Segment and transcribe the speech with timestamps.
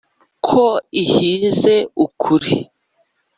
[0.45, 0.63] ko
[1.03, 2.53] ihize ukuri,